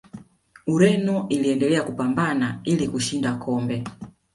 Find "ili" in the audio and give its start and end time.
2.63-2.87